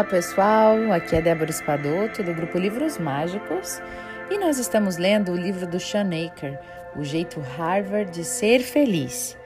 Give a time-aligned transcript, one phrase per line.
[0.00, 3.82] Olá pessoal, aqui é Débora Espadoto do grupo Livros Mágicos
[4.30, 6.58] e nós estamos lendo o livro do Sean Aker,
[6.96, 9.36] O Jeito Harvard de Ser Feliz.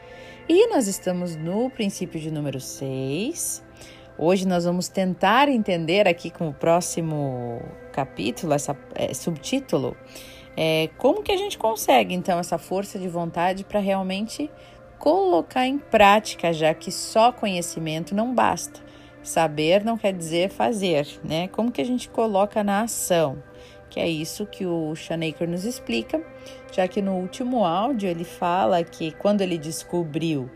[0.49, 3.65] E nós estamos no princípio de número 6.
[4.17, 7.61] Hoje nós vamos tentar entender aqui com o próximo
[7.93, 9.97] capítulo, essa é, subtítulo,
[10.57, 14.49] é, como que a gente consegue então essa força de vontade para realmente
[15.01, 18.84] colocar em prática, já que só conhecimento não basta.
[19.25, 21.49] Saber não quer dizer fazer, né?
[21.49, 23.43] Como que a gente coloca na ação?
[23.89, 26.23] Que é isso que o Shanaker nos explica,
[26.71, 30.51] já que no último áudio ele fala que quando ele descobriu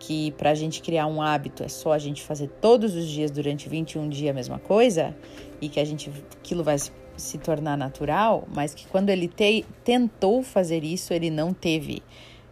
[0.00, 3.30] que para a gente criar um hábito é só a gente fazer todos os dias
[3.30, 5.14] durante 21 dias a mesma coisa
[5.60, 6.76] e que a gente aquilo vai
[7.16, 12.02] se tornar natural, mas que quando ele te, tentou fazer isso ele não teve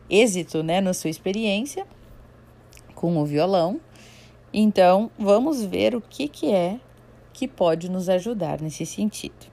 [0.08, 1.86] êxito, né, na sua experiência
[2.94, 3.80] com o violão
[4.58, 6.80] então, vamos ver o que, que é
[7.30, 9.52] que pode nos ajudar nesse sentido.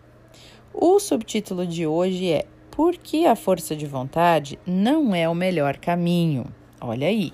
[0.73, 5.75] O subtítulo de hoje é Por que a força de vontade não é o melhor
[5.75, 6.45] caminho?
[6.79, 7.33] Olha aí,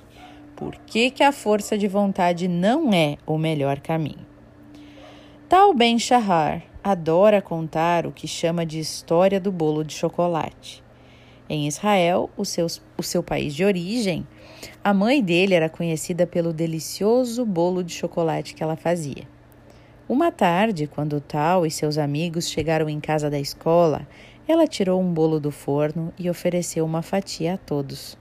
[0.56, 4.25] por que, que a força de vontade não é o melhor caminho?
[5.47, 10.84] Tal Ben Shahar adora contar o que chama de história do bolo de chocolate.
[11.50, 14.28] Em Israel, o, seus, o seu país de origem,
[14.83, 19.28] a mãe dele era conhecida pelo delicioso bolo de chocolate que ela fazia.
[20.08, 24.08] Uma tarde, quando Tal e seus amigos chegaram em casa da escola,
[24.47, 28.16] ela tirou um bolo do forno e ofereceu uma fatia a todos.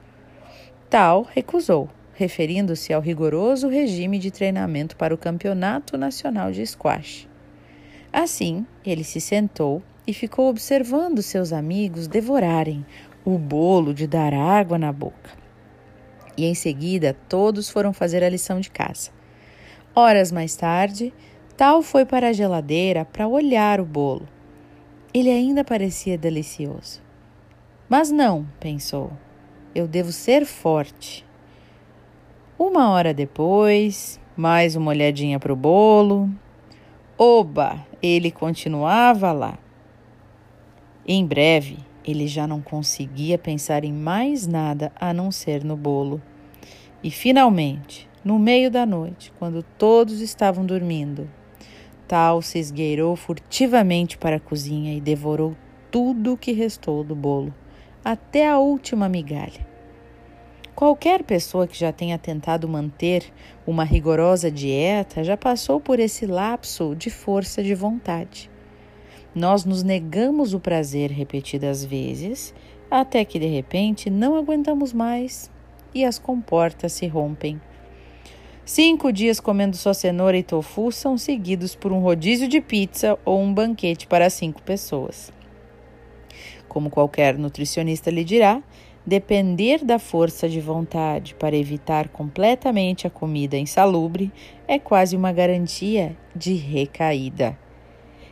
[0.88, 7.28] Tal recusou, referindo-se ao rigoroso regime de treinamento para o Campeonato Nacional de Squash.
[8.10, 12.84] Assim, ele se sentou e ficou observando seus amigos devorarem
[13.24, 15.30] o bolo de dar água na boca.
[16.36, 19.10] E em seguida todos foram fazer a lição de casa.
[19.94, 21.12] Horas mais tarde,
[21.58, 24.28] Tal foi para a geladeira para olhar o bolo.
[25.12, 27.02] Ele ainda parecia delicioso.
[27.88, 29.10] Mas não, pensou,
[29.74, 31.26] eu devo ser forte.
[32.56, 36.30] Uma hora depois, mais uma olhadinha para o bolo.
[37.18, 37.84] Oba!
[38.00, 39.58] Ele continuava lá.
[41.04, 41.78] Em breve,
[42.10, 46.20] ele já não conseguia pensar em mais nada a não ser no bolo.
[47.02, 51.28] E finalmente, no meio da noite, quando todos estavam dormindo,
[52.08, 55.54] Tal se esgueirou furtivamente para a cozinha e devorou
[55.90, 57.52] tudo o que restou do bolo,
[58.02, 59.68] até a última migalha.
[60.74, 63.30] Qualquer pessoa que já tenha tentado manter
[63.66, 68.50] uma rigorosa dieta já passou por esse lapso de força de vontade.
[69.34, 72.54] Nós nos negamos o prazer repetidas vezes,
[72.90, 75.50] até que de repente não aguentamos mais
[75.94, 77.60] e as comportas se rompem.
[78.64, 83.40] Cinco dias comendo só cenoura e tofu são seguidos por um rodízio de pizza ou
[83.40, 85.32] um banquete para cinco pessoas.
[86.68, 88.62] Como qualquer nutricionista lhe dirá,
[89.06, 94.30] depender da força de vontade para evitar completamente a comida insalubre
[94.66, 97.58] é quase uma garantia de recaída.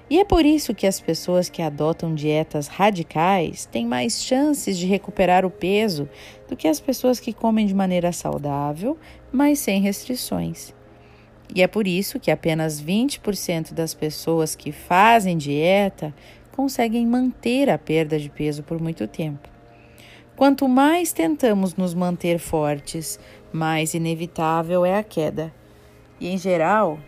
[0.08, 4.86] E é por isso que as pessoas que adotam dietas radicais têm mais chances de
[4.86, 6.08] recuperar o peso
[6.48, 8.96] do que as pessoas que comem de maneira saudável,
[9.32, 10.72] mas sem restrições.
[11.52, 16.14] E é por isso que apenas 20% das pessoas que fazem dieta
[16.52, 19.48] conseguem manter a perda de peso por muito tempo.
[20.36, 23.18] Quanto mais tentamos nos manter fortes,
[23.52, 25.52] mais inevitável é a queda.
[26.20, 26.98] E em geral,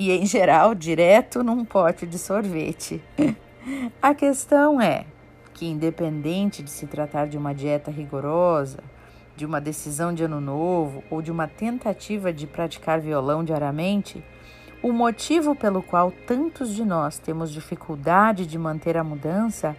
[0.00, 3.04] e, em geral, direto num pote de sorvete.
[4.00, 5.04] A questão é
[5.52, 8.78] que, independente de se tratar de uma dieta rigorosa,
[9.36, 14.24] de uma decisão de ano novo ou de uma tentativa de praticar violão diariamente,
[14.82, 19.76] o motivo pelo qual tantos de nós temos dificuldade de manter a mudança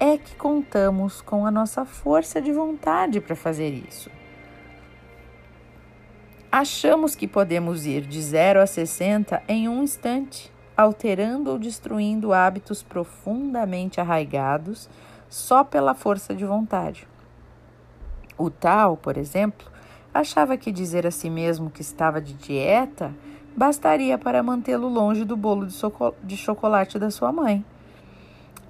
[0.00, 4.10] é que contamos com a nossa força de vontade para fazer isso.
[6.50, 12.82] Achamos que podemos ir de 0 a 60 em um instante, alterando ou destruindo hábitos
[12.82, 14.88] profundamente arraigados
[15.28, 17.06] só pela força de vontade.
[18.38, 19.70] O tal, por exemplo,
[20.14, 23.14] achava que dizer a si mesmo que estava de dieta
[23.54, 25.66] bastaria para mantê-lo longe do bolo
[26.22, 27.62] de chocolate da sua mãe.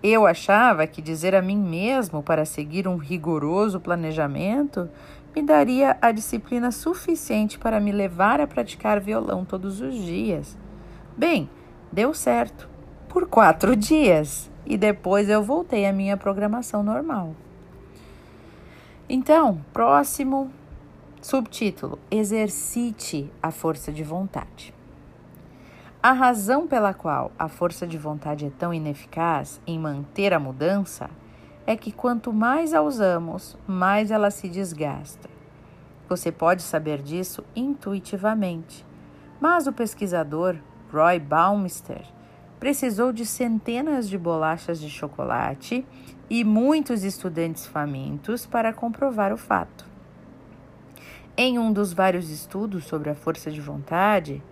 [0.02, 4.88] Eu achava que dizer a mim mesmo para seguir um rigoroso planejamento
[5.38, 10.58] me daria a disciplina suficiente para me levar a praticar violão todos os dias.
[11.16, 11.48] Bem,
[11.92, 12.68] deu certo.
[13.08, 14.50] Por quatro dias.
[14.66, 17.36] E depois eu voltei à minha programação normal.
[19.08, 20.50] Então, próximo
[21.22, 24.74] subtítulo: Exercite a força de vontade.
[26.02, 31.08] A razão pela qual a força de vontade é tão ineficaz em manter a mudança
[31.68, 35.28] é que quanto mais a usamos, mais ela se desgasta.
[36.08, 38.86] Você pode saber disso intuitivamente,
[39.38, 40.56] mas o pesquisador
[40.90, 42.06] Roy Baumeister
[42.58, 45.86] precisou de centenas de bolachas de chocolate
[46.30, 49.84] e muitos estudantes famintos para comprovar o fato.
[51.36, 54.42] Em um dos vários estudos sobre a força de vontade,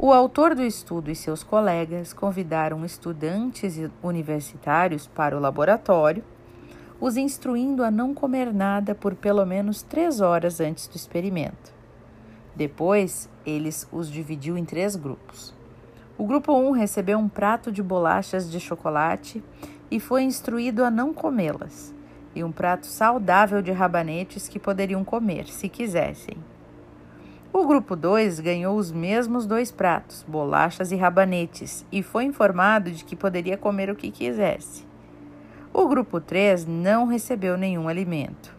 [0.00, 6.22] o autor do estudo e seus colegas convidaram estudantes universitários para o laboratório,
[7.00, 11.72] os instruindo a não comer nada por pelo menos três horas antes do experimento.
[12.54, 15.52] Depois, eles os dividiu em três grupos.
[16.16, 19.42] O grupo 1 recebeu um prato de bolachas de chocolate
[19.90, 21.92] e foi instruído a não comê-las,
[22.36, 26.36] e um prato saudável de rabanetes que poderiam comer, se quisessem.
[27.50, 33.02] O grupo 2 ganhou os mesmos dois pratos, bolachas e rabanetes, e foi informado de
[33.04, 34.86] que poderia comer o que quisesse.
[35.72, 38.54] O grupo 3 não recebeu nenhum alimento.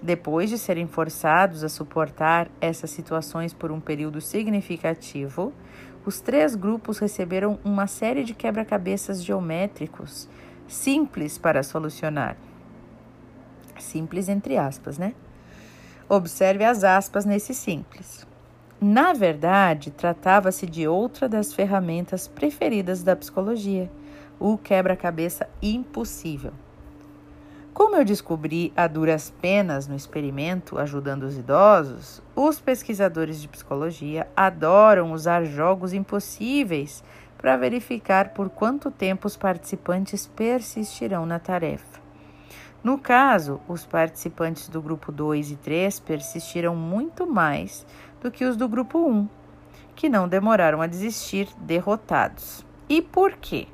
[0.00, 5.52] Depois de serem forçados a suportar essas situações por um período significativo,
[6.06, 10.28] os três grupos receberam uma série de quebra-cabeças geométricos
[10.66, 12.36] simples para solucionar.
[13.78, 15.14] Simples entre aspas, né?
[16.08, 18.26] Observe as aspas nesse simples.
[18.80, 23.90] Na verdade, tratava-se de outra das ferramentas preferidas da psicologia,
[24.40, 26.52] o quebra-cabeça impossível.
[27.74, 34.26] Como eu descobri a duras penas no experimento ajudando os idosos, os pesquisadores de psicologia
[34.34, 37.04] adoram usar jogos impossíveis
[37.36, 42.07] para verificar por quanto tempo os participantes persistirão na tarefa.
[42.82, 47.84] No caso, os participantes do grupo 2 e 3 persistiram muito mais
[48.20, 49.28] do que os do grupo 1,
[49.96, 52.64] que não demoraram a desistir derrotados.
[52.88, 53.66] E por quê?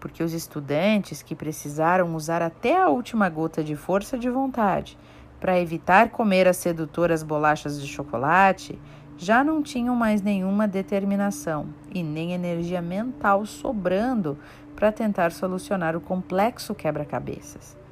[0.00, 4.98] Porque os estudantes que precisaram usar até a última gota de força de vontade
[5.40, 8.78] para evitar comer as sedutoras bolachas de chocolate
[9.16, 14.36] já não tinham mais nenhuma determinação e nem energia mental sobrando
[14.74, 17.83] para tentar solucionar o complexo quebra-cabeças.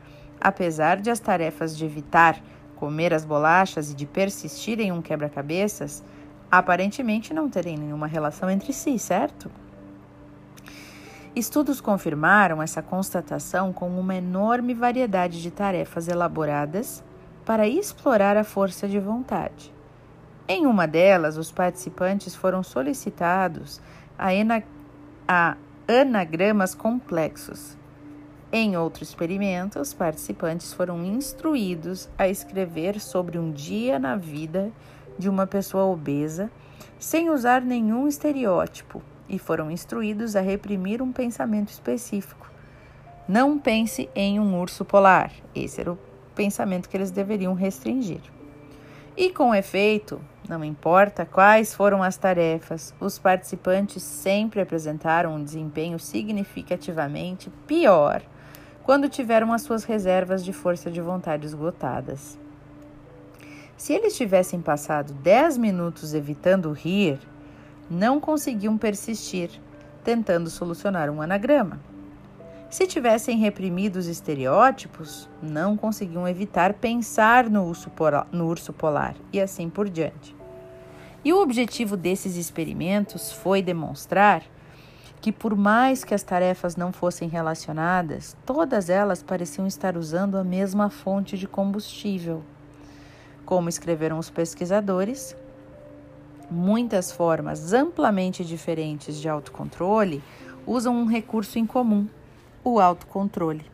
[0.44, 2.42] Apesar de as tarefas de evitar
[2.74, 6.02] comer as bolachas e de persistir em um quebra-cabeças
[6.50, 9.48] aparentemente não terem nenhuma relação entre si, certo?
[11.34, 17.04] Estudos confirmaram essa constatação com uma enorme variedade de tarefas elaboradas
[17.44, 19.72] para explorar a força de vontade.
[20.48, 23.80] Em uma delas, os participantes foram solicitados
[24.18, 24.30] a,
[25.28, 25.56] a
[25.86, 27.78] anagramas complexos,
[28.54, 34.70] em outro experimento, os participantes foram instruídos a escrever sobre um dia na vida
[35.18, 36.50] de uma pessoa obesa
[36.98, 42.50] sem usar nenhum estereótipo e foram instruídos a reprimir um pensamento específico.
[43.26, 45.32] Não pense em um urso polar.
[45.54, 45.98] Esse era o
[46.34, 48.20] pensamento que eles deveriam restringir.
[49.16, 55.98] E com efeito, não importa quais foram as tarefas, os participantes sempre apresentaram um desempenho
[55.98, 58.22] significativamente pior
[58.82, 62.38] quando tiveram as suas reservas de força de vontade esgotadas.
[63.76, 67.18] Se eles tivessem passado 10 minutos evitando rir,
[67.90, 69.50] não conseguiam persistir,
[70.04, 71.80] tentando solucionar um anagrama.
[72.70, 79.14] Se tivessem reprimido os estereótipos, não conseguiam evitar pensar no urso, polar, no urso polar
[79.32, 80.34] e assim por diante.
[81.24, 84.42] E o objetivo desses experimentos foi demonstrar
[85.22, 90.42] que, por mais que as tarefas não fossem relacionadas, todas elas pareciam estar usando a
[90.42, 92.42] mesma fonte de combustível.
[93.46, 95.36] Como escreveram os pesquisadores,
[96.50, 100.20] muitas formas amplamente diferentes de autocontrole
[100.66, 102.08] usam um recurso em comum,
[102.64, 103.64] o autocontrole,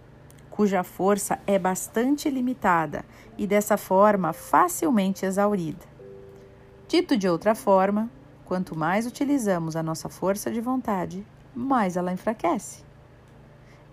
[0.50, 3.06] cuja força é bastante limitada
[3.38, 5.86] e dessa forma facilmente exaurida.
[6.86, 8.10] Dito de outra forma,
[8.44, 11.24] quanto mais utilizamos a nossa força de vontade,
[11.58, 12.84] mais ela enfraquece.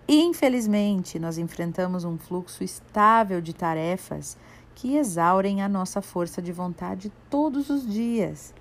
[0.08, 4.38] Infelizmente, nós enfrentamos um fluxo estável de tarefas
[4.72, 8.54] que exaurem a nossa força de vontade todos os dias.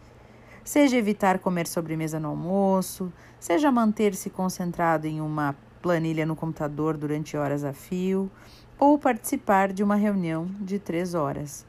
[0.64, 7.38] Seja evitar comer sobremesa no almoço, seja manter-se concentrado em uma planilha no computador durante
[7.38, 8.32] horas a fio,
[8.80, 11.64] ou participar de uma reunião de três horas.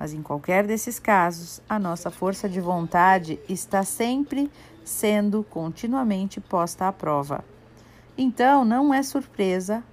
[0.00, 4.50] Mas em qualquer desses casos, a nossa força de vontade está sempre
[4.82, 7.44] sendo continuamente posta à prova.
[8.16, 9.84] Então, não é surpresa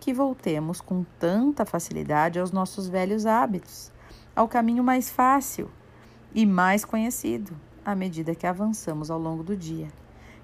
[0.00, 3.92] que voltemos com tanta facilidade aos nossos velhos hábitos,
[4.34, 5.70] ao caminho mais fácil
[6.34, 9.88] e mais conhecido, à medida que avançamos ao longo do dia.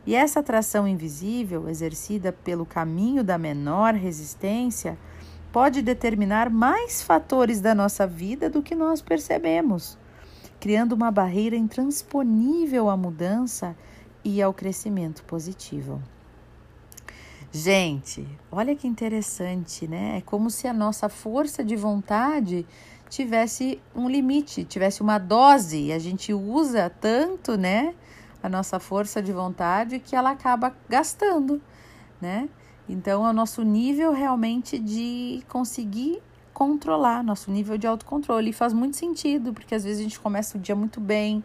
[0.06, 4.96] E essa atração invisível, exercida pelo caminho da menor resistência,
[5.52, 9.98] pode determinar mais fatores da nossa vida do que nós percebemos,
[10.58, 13.76] criando uma barreira intransponível à mudança
[14.24, 16.00] e ao crescimento positivo.
[17.52, 20.16] Gente, olha que interessante, né?
[20.16, 22.66] É como se a nossa força de vontade
[23.10, 27.94] tivesse um limite, tivesse uma dose, e a gente usa tanto, né,
[28.42, 31.60] a nossa força de vontade que ela acaba gastando,
[32.18, 32.48] né?
[32.92, 36.22] Então, é o nosso nível realmente de conseguir
[36.52, 38.50] controlar, nosso nível de autocontrole.
[38.50, 41.42] E faz muito sentido, porque às vezes a gente começa o dia muito bem,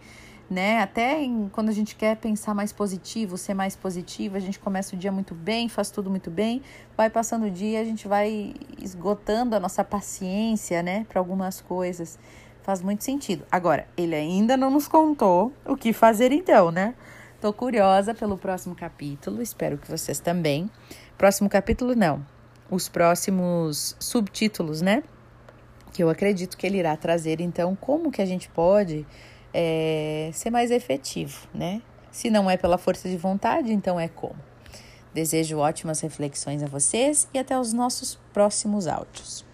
[0.49, 0.81] né?
[0.81, 4.95] Até em, quando a gente quer pensar mais positivo, ser mais positivo, a gente começa
[4.95, 6.61] o dia muito bem, faz tudo muito bem,
[6.95, 12.19] vai passando o dia, a gente vai esgotando a nossa paciência, né, para algumas coisas.
[12.61, 13.45] Faz muito sentido.
[13.49, 16.93] Agora, ele ainda não nos contou o que fazer então, né?
[17.39, 20.67] Tô curiosa pelo próximo capítulo, espero que vocês também.
[21.19, 22.25] Próximo capítulo não.
[22.67, 25.03] Os próximos subtítulos, né?
[25.93, 29.05] Que eu acredito que ele irá trazer então como que a gente pode
[29.53, 31.83] é, ser mais efetivo, né?
[32.11, 34.35] Se não é pela força de vontade, então é como.
[35.13, 39.46] Desejo ótimas reflexões a vocês e até os nossos próximos áudios.